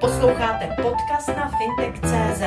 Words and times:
Posloucháte 0.00 0.76
podcast 0.82 1.28
na 1.28 1.50
fintech.cz. 1.58 2.42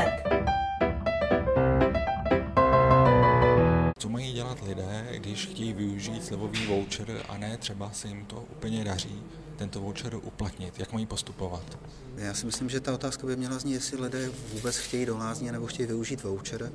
Co 4.00 4.10
mají 4.10 4.34
dělat 4.34 4.58
lidé, 4.68 5.08
když 5.18 5.46
chtějí 5.46 5.74
využít 5.74 6.26
slevový 6.26 6.68
voucher 6.68 7.08
a 7.30 7.38
ne 7.38 7.58
třeba 7.58 7.92
se 7.92 8.08
jim 8.08 8.26
to 8.26 8.36
úplně 8.36 8.84
daří 8.84 9.24
tento 9.58 9.80
voucher 9.80 10.16
uplatnit? 10.16 10.80
Jak 10.80 10.94
mají 10.94 11.06
postupovat? 11.06 11.78
Já 12.16 12.34
si 12.34 12.46
myslím, 12.46 12.70
že 12.70 12.80
ta 12.80 12.94
otázka 12.94 13.28
by 13.28 13.36
měla 13.36 13.60
znít, 13.60 13.74
jestli 13.74 14.02
lidé 14.02 14.30
vůbec 14.54 14.78
chtějí 14.78 15.06
do 15.06 15.18
lázně 15.18 15.52
nebo 15.52 15.68
chtějí 15.68 15.88
využít 15.88 16.24
voucher. 16.24 16.72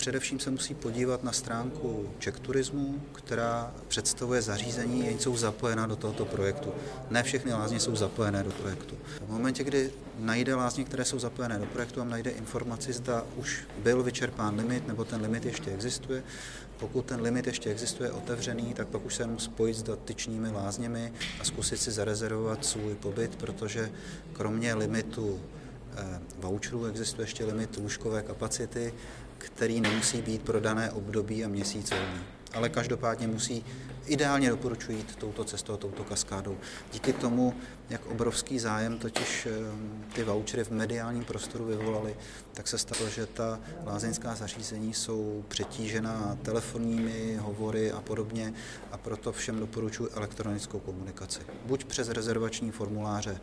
Především 0.00 0.40
se 0.40 0.50
musí 0.50 0.74
podívat 0.74 1.24
na 1.24 1.32
stránku 1.32 2.10
Czech 2.18 2.40
Turismu, 2.40 3.02
která 3.12 3.74
představuje 3.88 4.42
zařízení, 4.42 5.06
jen 5.06 5.18
jsou 5.18 5.36
zapojená 5.36 5.86
do 5.86 5.96
tohoto 5.96 6.24
projektu. 6.24 6.72
Ne 7.10 7.22
všechny 7.22 7.52
lázně 7.52 7.80
jsou 7.80 7.96
zapojené 7.96 8.42
do 8.42 8.50
projektu. 8.50 8.96
V 9.26 9.30
momentě, 9.30 9.64
kdy 9.64 9.90
najde 10.18 10.54
lázně, 10.54 10.84
které 10.84 11.04
jsou 11.04 11.18
zapojené 11.18 11.58
do 11.58 11.66
projektu 11.66 12.00
a 12.00 12.04
najde 12.04 12.30
informaci, 12.30 12.92
zda 12.92 13.26
už 13.36 13.64
byl 13.78 14.02
vyčerpán 14.02 14.56
limit 14.56 14.88
nebo 14.88 15.04
ten 15.04 15.20
limit 15.20 15.44
ještě 15.44 15.70
existuje, 15.70 16.22
pokud 16.78 17.04
ten 17.04 17.20
limit 17.20 17.46
ještě 17.46 17.70
existuje 17.70 18.12
otevřený, 18.12 18.74
tak 18.74 18.88
pak 18.88 19.04
už 19.04 19.14
se 19.14 19.22
jenom 19.22 19.38
spojit 19.38 19.74
s 19.74 19.82
dotyčnými 19.82 20.50
lázněmi 20.50 21.12
a 21.40 21.44
zkusit 21.44 21.76
si 21.76 21.90
zarezervovat 21.90 22.64
svůj 22.64 22.94
pobyt, 22.94 23.36
protože 23.36 23.90
kromě 24.32 24.74
limitu 24.74 25.40
eh, 25.96 26.20
voucherů 26.38 26.84
existuje 26.84 27.22
ještě 27.22 27.44
limit 27.44 27.76
lůžkové 27.76 28.22
kapacity, 28.22 28.94
který 29.40 29.80
nemusí 29.80 30.22
být 30.22 30.42
pro 30.42 30.60
dané 30.60 30.90
období 30.90 31.44
a 31.44 31.48
měsícový. 31.48 32.00
Ale 32.54 32.68
každopádně 32.68 33.26
musí 33.26 33.64
ideálně 34.06 34.50
doporučuji 34.50 34.96
jít 34.96 35.16
touto 35.16 35.44
cestou, 35.44 35.76
touto 35.76 36.04
kaskádou. 36.04 36.58
Díky 36.92 37.12
tomu, 37.12 37.54
jak 37.90 38.06
obrovský 38.06 38.58
zájem 38.58 38.98
totiž 38.98 39.46
eh, 39.46 39.50
ty 40.14 40.24
vouchery 40.24 40.64
v 40.64 40.70
mediálním 40.70 41.24
prostoru 41.24 41.64
vyvolaly, 41.64 42.16
tak 42.54 42.68
se 42.68 42.78
stalo, 42.78 43.10
že 43.10 43.26
ta 43.26 43.60
lázeňská 43.86 44.34
zařízení 44.34 44.94
jsou 44.94 45.44
přetížena 45.48 46.38
telefonními 46.42 47.36
hovory 47.36 47.92
a 47.92 48.00
podobně 48.00 48.54
a 48.92 48.98
proto 48.98 49.32
všem 49.32 49.60
doporučuji 49.60 50.08
elektronickou 50.12 50.78
komunikaci. 50.78 51.40
Buď 51.66 51.84
přes 51.84 52.08
rezervační 52.08 52.70
formuláře 52.70 53.40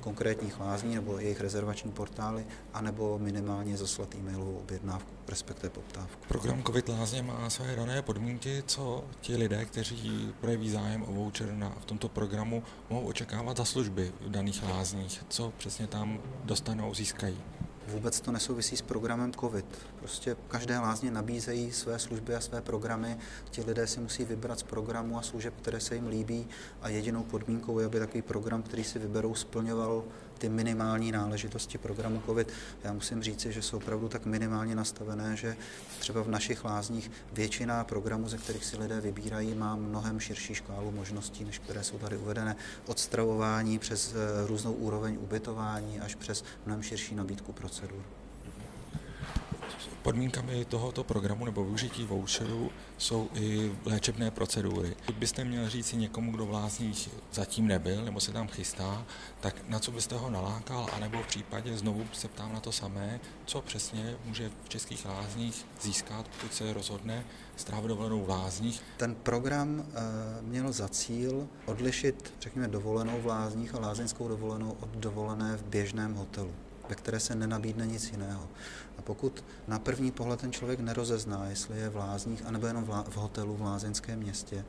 konkrétních 0.00 0.60
lázní 0.60 0.94
nebo 0.94 1.18
jejich 1.18 1.40
rezervační 1.40 1.90
portály, 1.90 2.46
anebo 2.74 3.18
minimálně 3.18 3.76
zaslat 3.76 4.14
e-mailovou 4.14 4.56
objednávku, 4.56 5.10
respektive 5.28 5.70
poptávku. 5.70 6.26
Program 6.28 6.62
COVID 6.62 6.88
lázně 6.88 7.22
má 7.22 7.50
své 7.50 7.76
dané 7.76 8.02
podmínky, 8.02 8.62
co 8.66 9.04
ti 9.20 9.36
lidé, 9.36 9.64
kteří 9.64 10.34
projeví 10.40 10.70
zájem 10.70 11.02
o 11.02 11.12
voucher 11.12 11.52
na, 11.52 11.70
v 11.80 11.84
tomto 11.84 12.08
programu, 12.08 12.62
mohou 12.90 13.06
očekávat 13.06 13.56
za 13.56 13.64
služby 13.64 14.12
v 14.20 14.30
daných 14.30 14.62
lázních, 14.62 15.24
co 15.28 15.52
přesně 15.58 15.86
tam 15.86 16.18
dostanou, 16.44 16.94
získají. 16.94 17.38
Vůbec 17.88 18.20
to 18.20 18.32
nesouvisí 18.32 18.76
s 18.76 18.82
programem 18.82 19.32
COVID. 19.32 19.64
Prostě 19.98 20.36
každé 20.48 20.78
lázně 20.78 21.10
nabízejí 21.10 21.72
své 21.72 21.98
služby 21.98 22.34
a 22.34 22.40
své 22.40 22.60
programy. 22.60 23.18
Ti 23.50 23.62
lidé 23.62 23.86
si 23.86 24.00
musí 24.00 24.24
vybrat 24.24 24.58
z 24.58 24.62
programu 24.62 25.18
a 25.18 25.22
služeb, 25.22 25.54
které 25.62 25.80
se 25.80 25.94
jim 25.94 26.06
líbí 26.06 26.46
a 26.82 26.88
jedinou 26.88 27.22
podmínkou 27.22 27.78
je, 27.78 27.86
aby 27.86 27.98
takový 27.98 28.22
program, 28.22 28.62
který 28.62 28.84
si 28.84 28.98
vyberou, 28.98 29.34
splňoval 29.34 30.04
ty 30.38 30.48
minimální 30.48 31.12
náležitosti 31.12 31.78
programu 31.78 32.22
COVID. 32.26 32.52
Já 32.84 32.92
musím 32.92 33.22
říci, 33.22 33.52
že 33.52 33.62
jsou 33.62 33.76
opravdu 33.76 34.08
tak 34.08 34.26
minimálně 34.26 34.74
nastavené, 34.74 35.36
že 35.36 35.56
třeba 35.98 36.22
v 36.22 36.28
našich 36.28 36.64
lázních 36.64 37.10
většina 37.32 37.84
programů, 37.84 38.28
ze 38.28 38.38
kterých 38.38 38.64
si 38.64 38.76
lidé 38.76 39.00
vybírají, 39.00 39.54
má 39.54 39.76
mnohem 39.76 40.20
širší 40.20 40.54
škálu 40.54 40.90
možností, 40.90 41.44
než 41.44 41.58
které 41.58 41.84
jsou 41.84 41.98
tady 41.98 42.16
uvedené. 42.16 42.56
Od 42.86 42.98
stravování 42.98 43.78
přes 43.78 44.14
eh, 44.14 44.46
různou 44.46 44.72
úroveň 44.72 45.18
ubytování 45.20 46.00
až 46.00 46.14
přes 46.14 46.44
mnohem 46.66 46.82
širší 46.82 47.14
nabídku 47.14 47.52
procedur. 47.78 48.02
Podmínkami 50.02 50.64
tohoto 50.64 51.04
programu 51.04 51.44
nebo 51.44 51.64
využití 51.64 52.04
voucherů 52.04 52.70
jsou 52.98 53.28
i 53.34 53.72
léčebné 53.84 54.30
procedury. 54.30 54.96
Pokud 55.06 55.16
byste 55.16 55.44
měl 55.44 55.68
říct 55.68 55.92
někomu, 55.92 56.32
kdo 56.32 56.46
v 56.46 56.50
zatím 57.32 57.66
nebyl 57.66 58.04
nebo 58.04 58.20
se 58.20 58.32
tam 58.32 58.48
chystá, 58.48 59.06
tak 59.40 59.68
na 59.68 59.78
co 59.78 59.90
byste 59.90 60.14
ho 60.14 60.30
nalákal, 60.30 60.86
anebo 60.92 61.22
v 61.22 61.26
případě 61.26 61.76
znovu 61.76 62.06
se 62.12 62.28
ptám 62.28 62.52
na 62.52 62.60
to 62.60 62.72
samé, 62.72 63.20
co 63.44 63.62
přesně 63.62 64.16
může 64.24 64.50
v 64.64 64.68
českých 64.68 65.06
lázních 65.06 65.66
získat, 65.82 66.28
pokud 66.28 66.54
se 66.54 66.72
rozhodne 66.72 67.24
strávit 67.56 67.88
dovolenou 67.88 68.24
v 68.24 68.28
lázních. 68.28 68.82
Ten 68.96 69.14
program 69.14 69.84
eh, 69.88 70.42
měl 70.42 70.72
za 70.72 70.88
cíl 70.88 71.48
odlišit, 71.66 72.34
řekněme, 72.40 72.68
dovolenou 72.68 73.20
v 73.20 73.26
lázních 73.26 73.74
a 73.74 73.80
lázeňskou 73.80 74.28
dovolenou 74.28 74.76
od 74.80 74.88
dovolené 74.88 75.56
v 75.56 75.64
běžném 75.64 76.14
hotelu 76.14 76.52
ve 76.88 76.94
které 76.94 77.20
se 77.20 77.34
nenabídne 77.34 77.86
nic 77.86 78.10
jiného. 78.10 78.48
A 78.98 79.02
pokud 79.02 79.44
na 79.68 79.78
první 79.78 80.10
pohled 80.10 80.40
ten 80.40 80.52
člověk 80.52 80.80
nerozezná, 80.80 81.46
jestli 81.46 81.78
je 81.78 81.88
v 81.88 81.96
lázních, 81.96 82.46
anebo 82.46 82.66
jenom 82.66 82.84
v 82.84 83.16
hotelu 83.16 83.56
v 83.56 83.62
lázeňském 83.62 84.18
městě, 84.18 84.64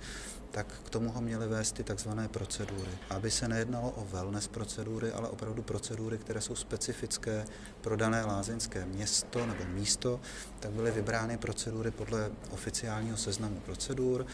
tak 0.51 0.67
k 0.85 0.89
tomu 0.89 1.11
ho 1.11 1.21
měly 1.21 1.47
vést 1.47 1.71
ty 1.71 1.83
takzvané 1.83 2.27
procedury. 2.27 2.91
Aby 3.09 3.31
se 3.31 3.47
nejednalo 3.47 3.89
o 3.91 4.05
wellness 4.05 4.47
procedury, 4.47 5.11
ale 5.11 5.29
opravdu 5.29 5.61
procedury, 5.61 6.17
které 6.17 6.41
jsou 6.41 6.55
specifické 6.55 7.45
pro 7.81 7.95
dané 7.95 8.25
lázeňské 8.25 8.85
město 8.85 9.45
nebo 9.45 9.65
místo, 9.65 10.19
tak 10.59 10.71
byly 10.71 10.91
vybrány 10.91 11.37
procedury 11.37 11.91
podle 11.91 12.31
oficiálního 12.49 13.17
seznamu 13.17 13.59
procedur, 13.59 14.25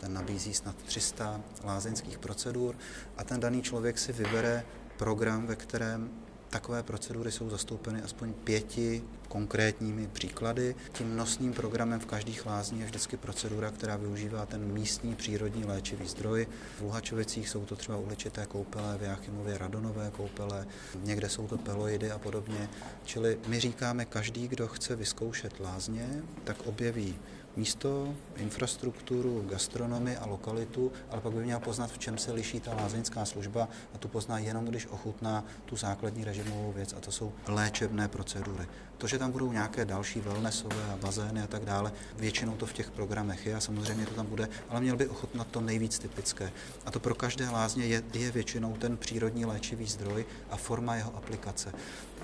ten 0.00 0.12
nabízí 0.12 0.54
snad 0.54 0.76
300 0.76 1.40
lázeňských 1.64 2.18
procedur 2.18 2.74
a 3.16 3.24
ten 3.24 3.40
daný 3.40 3.62
člověk 3.62 3.98
si 3.98 4.12
vybere 4.12 4.64
program, 4.96 5.46
ve 5.46 5.56
kterém 5.56 6.10
Takové 6.50 6.82
procedury 6.82 7.32
jsou 7.32 7.50
zastoupeny 7.50 8.02
aspoň 8.02 8.32
pěti 8.32 9.02
konkrétními 9.30 10.06
příklady. 10.06 10.74
Tím 10.92 11.16
nosným 11.16 11.52
programem 11.52 12.00
v 12.00 12.06
každých 12.06 12.46
lázní 12.46 12.80
je 12.80 12.86
vždycky 12.86 13.16
procedura, 13.16 13.70
která 13.70 13.96
využívá 13.96 14.46
ten 14.46 14.72
místní 14.72 15.14
přírodní 15.14 15.64
léčivý 15.64 16.08
zdroj. 16.08 16.46
V 16.78 16.82
Luhačovicích 16.82 17.48
jsou 17.48 17.64
to 17.64 17.76
třeba 17.76 17.98
uhličité 17.98 18.46
koupele, 18.46 18.98
v 18.98 19.02
Jáchymově 19.02 19.58
radonové 19.58 20.10
koupele, 20.10 20.66
někde 21.02 21.28
jsou 21.28 21.46
to 21.46 21.58
peloidy 21.58 22.10
a 22.10 22.18
podobně. 22.18 22.68
Čili 23.04 23.38
my 23.46 23.60
říkáme, 23.60 24.04
každý, 24.04 24.48
kdo 24.48 24.68
chce 24.68 24.96
vyzkoušet 24.96 25.60
lázně, 25.60 26.22
tak 26.44 26.66
objeví 26.66 27.18
místo, 27.56 28.14
infrastrukturu, 28.36 29.44
gastronomii 29.48 30.16
a 30.16 30.26
lokalitu, 30.26 30.92
ale 31.10 31.20
pak 31.20 31.32
by 31.32 31.44
měl 31.44 31.60
poznat, 31.60 31.90
v 31.90 31.98
čem 31.98 32.18
se 32.18 32.32
liší 32.32 32.60
ta 32.60 32.74
lázeňská 32.74 33.24
služba 33.24 33.68
a 33.94 33.98
tu 33.98 34.08
pozná 34.08 34.38
jenom, 34.38 34.64
když 34.64 34.86
ochutná 34.86 35.44
tu 35.64 35.76
základní 35.76 36.24
režimovou 36.24 36.72
věc 36.72 36.92
a 36.92 37.00
to 37.00 37.12
jsou 37.12 37.32
léčebné 37.46 38.08
procedury. 38.08 38.66
To, 38.98 39.06
že 39.06 39.18
tam 39.20 39.32
budou 39.32 39.52
nějaké 39.52 39.84
další 39.84 40.20
wellnessové 40.20 40.84
a 40.92 40.96
bazény 40.96 41.42
a 41.42 41.46
tak 41.46 41.64
dále, 41.64 41.92
většinou 42.16 42.56
to 42.56 42.66
v 42.66 42.72
těch 42.72 42.90
programech 42.90 43.46
je 43.46 43.54
a 43.54 43.60
samozřejmě 43.60 44.06
to 44.06 44.14
tam 44.14 44.26
bude, 44.26 44.48
ale 44.68 44.80
měl 44.80 44.96
by 44.96 45.08
ochutnat 45.08 45.46
to 45.46 45.60
nejvíc 45.60 45.98
typické. 45.98 46.52
A 46.86 46.90
to 46.90 47.00
pro 47.00 47.14
každé 47.14 47.48
lázně 47.48 47.86
je, 47.86 48.02
je 48.12 48.30
většinou 48.30 48.76
ten 48.76 48.96
přírodní 48.96 49.44
léčivý 49.44 49.86
zdroj 49.86 50.26
a 50.50 50.56
forma 50.56 50.96
jeho 50.96 51.16
aplikace. 51.16 51.72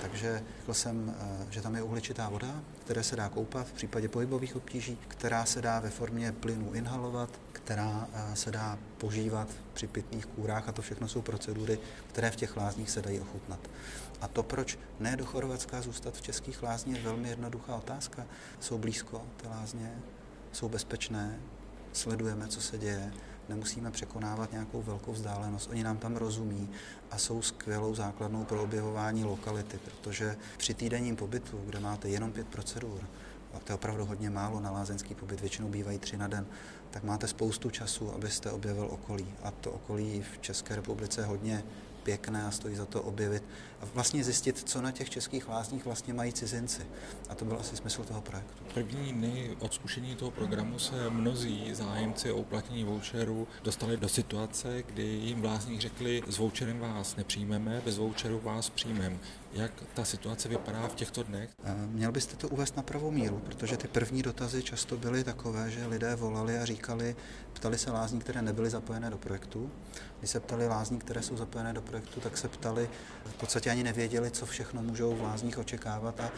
Takže 0.00 0.42
řekl 0.58 0.74
jsem, 0.74 1.14
eh, 1.18 1.46
že 1.50 1.62
tam 1.62 1.74
je 1.74 1.82
uhličitá 1.82 2.28
voda, 2.28 2.60
které 2.84 3.02
se 3.02 3.16
dá 3.16 3.28
koupat 3.28 3.66
v 3.66 3.72
případě 3.72 4.08
pohybových 4.08 4.56
obtíží, 4.56 4.98
která 5.08 5.44
se 5.44 5.62
dá 5.62 5.80
ve 5.80 5.90
formě 5.90 6.32
plynu 6.32 6.72
inhalovat, 6.72 7.30
která 7.66 8.08
eh, 8.12 8.36
se 8.36 8.50
dá 8.50 8.78
požívat 8.98 9.48
při 9.74 9.86
pitných 9.86 10.26
kůrách 10.26 10.68
a 10.68 10.72
to 10.72 10.82
všechno 10.82 11.08
jsou 11.08 11.22
procedury, 11.22 11.78
které 12.08 12.30
v 12.30 12.36
těch 12.36 12.56
lázních 12.56 12.90
se 12.90 13.02
dají 13.02 13.20
ochutnat. 13.20 13.58
A 14.20 14.28
to, 14.28 14.42
proč 14.42 14.78
ne 15.00 15.16
do 15.16 15.26
Chorvatska 15.26 15.82
zůstat 15.82 16.14
v 16.14 16.22
českých 16.22 16.62
lázních, 16.62 16.96
je 16.96 17.02
velmi 17.02 17.28
jednoduchá 17.28 17.76
otázka. 17.76 18.26
Jsou 18.60 18.78
blízko 18.78 19.22
ty 19.36 19.48
lázně, 19.48 19.92
jsou 20.52 20.68
bezpečné, 20.68 21.40
sledujeme, 21.92 22.48
co 22.48 22.60
se 22.60 22.78
děje, 22.78 23.12
nemusíme 23.48 23.90
překonávat 23.90 24.52
nějakou 24.52 24.82
velkou 24.82 25.12
vzdálenost. 25.12 25.70
Oni 25.70 25.84
nám 25.84 25.98
tam 25.98 26.16
rozumí 26.16 26.70
a 27.10 27.18
jsou 27.18 27.42
skvělou 27.42 27.94
základnou 27.94 28.44
pro 28.44 28.62
objevování 28.62 29.24
lokality, 29.24 29.78
protože 29.78 30.36
při 30.56 30.74
týdenním 30.74 31.16
pobytu, 31.16 31.60
kde 31.66 31.80
máte 31.80 32.08
jenom 32.08 32.32
pět 32.32 32.46
procedur, 32.46 33.00
a 33.54 33.58
to 33.58 33.72
je 33.72 33.74
opravdu 33.74 34.04
hodně 34.04 34.30
málo 34.30 34.60
na 34.60 34.70
lázeňský 34.70 35.14
pobyt, 35.14 35.40
většinou 35.40 35.68
bývají 35.68 35.98
tři 35.98 36.16
na 36.16 36.28
den, 36.28 36.46
tak 36.90 37.04
máte 37.04 37.28
spoustu 37.28 37.70
času, 37.70 38.12
abyste 38.12 38.50
objevil 38.50 38.88
okolí. 38.90 39.26
A 39.42 39.50
to 39.50 39.72
okolí 39.72 40.22
v 40.22 40.38
České 40.38 40.76
republice 40.76 41.24
hodně 41.24 41.64
pěkné 42.06 42.44
a 42.44 42.50
stojí 42.50 42.76
za 42.76 42.86
to 42.86 43.02
objevit 43.02 43.42
a 43.80 43.84
vlastně 43.94 44.24
zjistit, 44.24 44.68
co 44.68 44.82
na 44.82 44.90
těch 44.90 45.10
českých 45.10 45.48
lázních 45.48 45.84
vlastně 45.84 46.14
mají 46.14 46.32
cizinci. 46.32 46.82
A 47.28 47.34
to 47.34 47.44
byl 47.44 47.56
asi 47.60 47.76
smysl 47.76 48.04
toho 48.04 48.20
projektu. 48.20 48.64
První 48.74 49.12
dny 49.12 49.56
od 49.58 49.74
zkušení 49.74 50.16
toho 50.16 50.30
programu 50.30 50.78
se 50.78 51.10
mnozí 51.10 51.74
zájemci 51.74 52.32
o 52.32 52.36
uplatnění 52.36 52.84
voucheru 52.84 53.48
dostali 53.64 53.96
do 53.96 54.08
situace, 54.08 54.82
kdy 54.82 55.02
jim 55.02 55.40
v 55.40 55.44
lázních 55.44 55.80
řekli, 55.80 56.22
s 56.28 56.38
voucherem 56.38 56.78
vás 56.78 57.16
nepřijmeme, 57.16 57.82
bez 57.84 57.98
voucheru 57.98 58.40
vás 58.40 58.70
přijmeme. 58.70 59.18
Jak 59.56 59.72
ta 59.94 60.04
situace 60.04 60.48
vypadá 60.48 60.88
v 60.88 60.94
těchto 60.94 61.22
dnech? 61.22 61.50
Měl 61.86 62.12
byste 62.12 62.36
to 62.36 62.48
uvést 62.48 62.76
na 62.76 62.82
pravou 62.82 63.10
míru, 63.10 63.38
protože 63.38 63.76
ty 63.76 63.88
první 63.88 64.22
dotazy 64.22 64.62
často 64.62 64.96
byly 64.96 65.24
takové, 65.24 65.70
že 65.70 65.86
lidé 65.86 66.16
volali 66.16 66.58
a 66.58 66.64
říkali, 66.64 67.16
ptali 67.52 67.78
se 67.78 67.90
lázní, 67.90 68.20
které 68.20 68.42
nebyly 68.42 68.70
zapojené 68.70 69.10
do 69.10 69.18
projektu. 69.18 69.70
Když 70.18 70.30
se 70.30 70.40
ptali 70.40 70.68
lázní, 70.68 70.98
které 70.98 71.22
jsou 71.22 71.36
zapojené 71.36 71.72
do 71.72 71.82
projektu, 71.82 72.20
tak 72.20 72.38
se 72.38 72.48
ptali, 72.48 72.90
v 73.24 73.34
podstatě 73.34 73.70
ani 73.70 73.82
nevěděli, 73.82 74.30
co 74.30 74.46
všechno 74.46 74.82
můžou 74.82 75.14
v 75.14 75.20
lázních 75.20 75.58
očekávat 75.58 76.20
a 76.20 76.30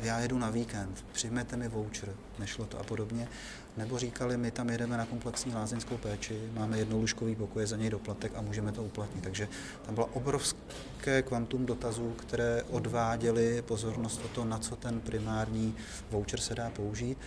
já 0.00 0.18
jedu 0.18 0.38
na 0.38 0.50
víkend, 0.50 1.04
přijmete 1.12 1.56
mi 1.56 1.68
voucher, 1.68 2.08
nešlo 2.38 2.66
to 2.66 2.80
a 2.80 2.82
podobně. 2.82 3.28
Nebo 3.76 3.98
říkali, 3.98 4.36
my 4.36 4.50
tam 4.50 4.70
jedeme 4.70 4.96
na 4.96 5.06
komplexní 5.06 5.54
lázeňskou 5.54 5.96
péči, 5.96 6.40
máme 6.54 6.78
jednolůžkový 6.78 7.36
pokoj, 7.36 7.66
za 7.66 7.76
něj 7.76 7.90
doplatek 7.90 8.32
a 8.34 8.40
můžeme 8.40 8.72
to 8.72 8.82
uplatnit. 8.82 9.24
Takže 9.24 9.48
tam 9.86 9.94
bylo 9.94 10.06
obrovské 10.06 11.22
kvantum 11.22 11.66
dotazů, 11.66 12.12
které 12.16 12.62
odváděly 12.62 13.62
pozornost 13.62 14.20
o 14.24 14.28
to, 14.28 14.44
na 14.44 14.58
co 14.58 14.76
ten 14.76 15.00
primární 15.00 15.74
voucher 16.10 16.40
se 16.40 16.54
dá 16.54 16.70
použít. 16.70 17.18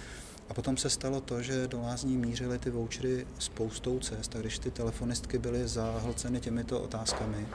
A 0.49 0.53
potom 0.53 0.77
se 0.77 0.89
stalo 0.89 1.21
to, 1.21 1.41
že 1.41 1.67
do 1.67 1.81
lázní 1.81 2.17
mířily 2.17 2.59
ty 2.59 2.69
vouchery 2.69 3.27
spoustou 3.39 3.99
cest 3.99 4.35
a 4.35 4.39
když 4.39 4.59
ty 4.59 4.71
telefonistky 4.71 5.37
byly 5.37 5.67
zahlceny 5.67 6.39
těmito 6.39 6.81
otázkami, 6.81 7.47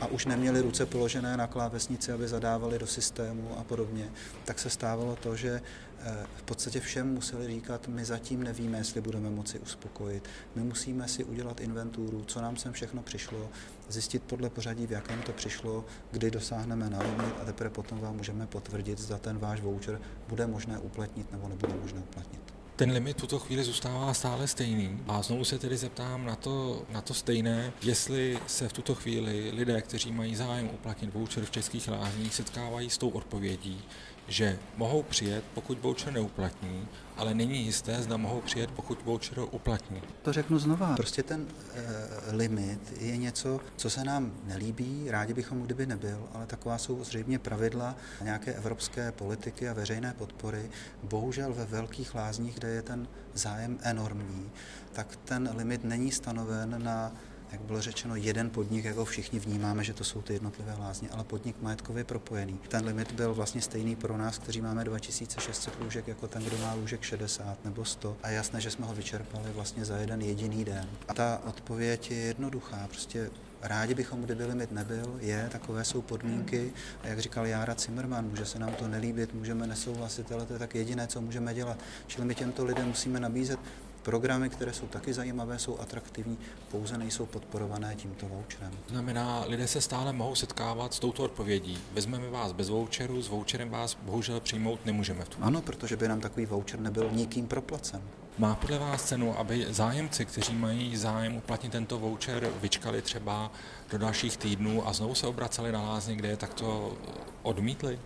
a 0.00 0.06
už 0.06 0.26
neměli 0.26 0.60
ruce 0.60 0.86
položené 0.86 1.36
na 1.36 1.46
klávesnici, 1.46 2.12
aby 2.12 2.28
zadávali 2.28 2.78
do 2.78 2.86
systému 2.86 3.58
a 3.58 3.64
podobně, 3.64 4.08
tak 4.44 4.58
se 4.58 4.70
stávalo 4.70 5.16
to, 5.16 5.36
že 5.36 5.62
eh, 6.00 6.26
v 6.36 6.42
podstatě 6.42 6.80
všem 6.80 7.14
museli 7.14 7.46
říkat, 7.46 7.88
my 7.88 8.04
zatím 8.04 8.42
nevíme, 8.42 8.78
jestli 8.78 9.00
budeme 9.00 9.30
moci 9.30 9.58
uspokojit. 9.58 10.28
My 10.54 10.62
musíme 10.62 11.08
si 11.08 11.24
udělat 11.24 11.60
inventuru, 11.60 12.24
co 12.26 12.40
nám 12.40 12.56
sem 12.56 12.72
všechno 12.72 13.02
přišlo, 13.02 13.48
zjistit 13.88 14.22
podle 14.22 14.50
pořadí, 14.50 14.86
v 14.86 14.90
jakém 14.90 15.22
to 15.22 15.32
přišlo, 15.32 15.84
kdy 16.10 16.30
dosáhneme 16.30 16.90
na 16.90 16.98
limit 16.98 17.34
a 17.42 17.44
teprve 17.44 17.70
potom 17.70 18.00
vám 18.00 18.16
můžeme 18.16 18.46
potvrdit, 18.46 18.98
zda 18.98 19.18
ten 19.18 19.38
váš 19.38 19.60
voucher 19.60 20.00
bude 20.28 20.46
možné 20.46 20.78
uplatnit 20.78 21.32
nebo 21.32 21.48
nebude 21.48 21.74
možné 21.82 22.00
uplatnit. 22.00 22.55
Ten 22.76 22.90
limit 22.90 23.16
v 23.16 23.20
tuto 23.20 23.38
chvíli 23.38 23.64
zůstává 23.64 24.14
stále 24.14 24.48
stejný. 24.48 25.00
A 25.08 25.22
znovu 25.22 25.44
se 25.44 25.58
tedy 25.58 25.76
zeptám 25.76 26.24
na 26.24 26.36
to, 26.36 26.82
na 26.90 27.00
to 27.00 27.14
stejné, 27.14 27.72
jestli 27.82 28.38
se 28.46 28.68
v 28.68 28.72
tuto 28.72 28.94
chvíli 28.94 29.50
lidé, 29.54 29.82
kteří 29.82 30.12
mají 30.12 30.36
zájem 30.36 30.70
uplatnit 30.74 31.14
voucher 31.14 31.44
v 31.44 31.50
českých 31.50 31.88
lázních, 31.88 32.34
setkávají 32.34 32.90
s 32.90 32.98
tou 32.98 33.08
odpovědí, 33.08 33.82
že 34.28 34.58
mohou 34.76 35.02
přijet, 35.02 35.44
pokud 35.54 35.82
voucher 35.82 36.12
neuplatní, 36.12 36.88
ale 37.16 37.34
není 37.34 37.64
jisté, 37.64 38.02
zda 38.02 38.16
mohou 38.16 38.40
přijet, 38.40 38.70
pokud 38.70 39.04
voucher 39.04 39.38
uplatní. 39.50 40.02
To 40.22 40.32
řeknu 40.32 40.58
znova. 40.58 40.96
Prostě 40.96 41.22
ten 41.22 41.46
e, 41.74 42.36
limit 42.36 42.94
je 43.00 43.16
něco, 43.16 43.60
co 43.76 43.90
se 43.90 44.04
nám 44.04 44.32
nelíbí, 44.44 45.10
rádi 45.10 45.34
bychom, 45.34 45.62
kdyby 45.62 45.86
nebyl, 45.86 46.28
ale 46.34 46.46
taková 46.46 46.78
jsou 46.78 47.04
zřejmě 47.04 47.38
pravidla 47.38 47.96
nějaké 48.22 48.54
evropské 48.54 49.12
politiky 49.12 49.68
a 49.68 49.72
veřejné 49.72 50.14
podpory. 50.18 50.70
Bohužel 51.02 51.54
ve 51.54 51.64
velkých 51.64 52.14
lázních, 52.14 52.54
kde 52.54 52.68
je 52.68 52.82
ten 52.82 53.08
zájem 53.34 53.78
enormní, 53.82 54.50
tak 54.92 55.16
ten 55.24 55.50
limit 55.56 55.84
není 55.84 56.12
stanoven 56.12 56.84
na 56.84 57.12
jak 57.52 57.60
bylo 57.60 57.80
řečeno, 57.82 58.16
jeden 58.16 58.50
podnik, 58.50 58.84
jako 58.84 59.04
všichni 59.04 59.38
vnímáme, 59.38 59.84
že 59.84 59.94
to 59.94 60.04
jsou 60.04 60.22
ty 60.22 60.32
jednotlivé 60.32 60.74
lázně, 60.80 61.08
ale 61.10 61.24
podnik 61.24 61.56
majetkově 61.62 62.04
propojený. 62.04 62.58
Ten 62.68 62.84
limit 62.84 63.12
byl 63.12 63.34
vlastně 63.34 63.60
stejný 63.60 63.96
pro 63.96 64.16
nás, 64.16 64.38
kteří 64.38 64.60
máme 64.60 64.84
2600 64.84 65.80
lůžek, 65.80 66.08
jako 66.08 66.28
ten, 66.28 66.44
kdo 66.44 66.58
má 66.58 66.74
lůžek 66.74 67.02
60 67.02 67.64
nebo 67.64 67.84
100. 67.84 68.16
A 68.22 68.30
jasné, 68.30 68.60
že 68.60 68.70
jsme 68.70 68.86
ho 68.86 68.94
vyčerpali 68.94 69.50
vlastně 69.54 69.84
za 69.84 69.96
jeden 69.96 70.22
jediný 70.22 70.64
den. 70.64 70.88
A 71.08 71.14
ta 71.14 71.42
odpověď 71.46 72.10
je 72.10 72.16
jednoduchá, 72.16 72.88
prostě 72.88 73.30
Rádi 73.62 73.94
bychom, 73.94 74.22
kdyby 74.22 74.44
limit 74.44 74.72
nebyl, 74.72 75.16
je, 75.20 75.48
takové 75.52 75.84
jsou 75.84 76.02
podmínky. 76.02 76.72
A 77.02 77.08
jak 77.08 77.18
říkal 77.18 77.46
Jára 77.46 77.74
Zimmerman, 77.78 78.28
může 78.28 78.46
se 78.46 78.58
nám 78.58 78.74
to 78.74 78.88
nelíbit, 78.88 79.34
můžeme 79.34 79.66
nesouhlasit, 79.66 80.32
ale 80.32 80.46
to 80.46 80.52
je 80.52 80.58
tak 80.58 80.74
jediné, 80.74 81.06
co 81.06 81.20
můžeme 81.20 81.54
dělat. 81.54 81.78
Čili 82.06 82.26
my 82.26 82.34
těmto 82.34 82.64
lidem 82.64 82.88
musíme 82.88 83.20
nabízet 83.20 83.60
programy, 84.06 84.48
které 84.50 84.72
jsou 84.72 84.86
taky 84.86 85.12
zajímavé, 85.12 85.58
jsou 85.58 85.80
atraktivní, 85.80 86.38
pouze 86.70 86.98
nejsou 86.98 87.26
podporované 87.26 87.94
tímto 87.94 88.28
voucherem. 88.28 88.72
Znamená, 88.88 89.44
lidé 89.46 89.68
se 89.68 89.80
stále 89.80 90.12
mohou 90.12 90.34
setkávat 90.34 90.94
s 90.94 90.98
touto 90.98 91.22
odpovědí. 91.22 91.78
Vezmeme 91.92 92.30
vás 92.30 92.52
bez 92.52 92.68
voucheru, 92.68 93.22
s 93.22 93.28
voucherem 93.28 93.70
vás 93.70 93.96
bohužel 94.02 94.40
přijmout 94.40 94.86
nemůžeme. 94.86 95.24
V 95.24 95.28
tom. 95.28 95.44
Ano, 95.44 95.62
protože 95.62 95.96
by 95.96 96.08
nám 96.08 96.20
takový 96.20 96.46
voucher 96.46 96.80
nebyl 96.80 97.10
nikým 97.12 97.46
proplacen. 97.46 98.02
Má 98.38 98.54
podle 98.54 98.78
vás 98.78 99.04
cenu, 99.04 99.38
aby 99.38 99.66
zájemci, 99.70 100.24
kteří 100.26 100.54
mají 100.54 100.96
zájem 100.96 101.36
uplatnit 101.36 101.72
tento 101.72 101.98
voucher, 101.98 102.50
vyčkali 102.60 103.02
třeba 103.02 103.50
do 103.90 103.98
dalších 103.98 104.36
týdnů 104.36 104.88
a 104.88 104.92
znovu 104.92 105.14
se 105.14 105.26
obraceli 105.26 105.72
na 105.72 105.82
lázně, 105.82 106.16
kde 106.16 106.28
je 106.28 106.36
takto 106.36 106.96
odmítli? 107.42 107.98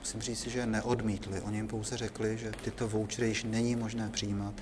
Musím 0.00 0.20
říct, 0.20 0.46
že 0.46 0.66
neodmítli. 0.66 1.40
Oni 1.40 1.56
jim 1.56 1.68
pouze 1.68 1.96
řekli, 1.96 2.38
že 2.38 2.52
tyto 2.64 2.88
vouchery 2.88 3.28
již 3.28 3.44
není 3.44 3.76
možné 3.76 4.08
přijímat 4.08 4.54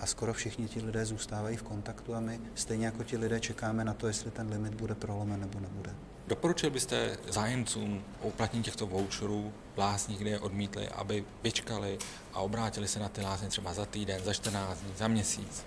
a 0.00 0.06
skoro 0.06 0.32
všichni 0.32 0.68
ti 0.68 0.80
lidé 0.80 1.04
zůstávají 1.04 1.56
v 1.56 1.62
kontaktu 1.62 2.14
a 2.14 2.20
my 2.20 2.40
stejně 2.54 2.86
jako 2.86 3.04
ti 3.04 3.16
lidé 3.16 3.40
čekáme 3.40 3.84
na 3.84 3.94
to, 3.94 4.06
jestli 4.06 4.30
ten 4.30 4.48
limit 4.48 4.74
bude 4.74 4.94
prolomen 4.94 5.40
nebo 5.40 5.60
nebude. 5.60 5.94
Doporučil 6.26 6.70
byste 6.70 7.18
zájemcům 7.30 8.02
o 8.22 8.28
uplatnění 8.28 8.64
těchto 8.64 8.86
voucherů 8.86 9.52
lázní, 9.76 10.16
kde 10.16 10.30
je 10.30 10.40
odmítli, 10.40 10.88
aby 10.88 11.24
vyčkali 11.42 11.98
a 12.32 12.40
obrátili 12.40 12.88
se 12.88 12.98
na 12.98 13.08
ty 13.08 13.20
lázně 13.20 13.48
třeba 13.48 13.74
za 13.74 13.86
týden, 13.86 14.24
za 14.24 14.32
14 14.32 14.80
dní, 14.80 14.92
za 14.96 15.08
měsíc? 15.08 15.64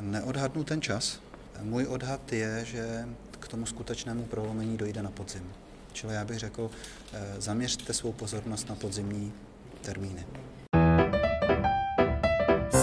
Neodhadnu 0.00 0.64
ten 0.64 0.82
čas. 0.82 1.20
Můj 1.62 1.86
odhad 1.86 2.32
je, 2.32 2.64
že 2.64 3.08
k 3.40 3.48
tomu 3.48 3.66
skutečnému 3.66 4.24
prolomení 4.24 4.76
dojde 4.76 5.02
na 5.02 5.10
podzim. 5.10 5.52
Čili 5.92 6.14
já 6.14 6.24
bych 6.24 6.38
řekl, 6.38 6.70
eh, 7.12 7.34
zaměřte 7.38 7.92
svou 7.92 8.12
pozornost 8.12 8.68
na 8.68 8.74
podzimní 8.74 9.32
termíny. 9.82 10.26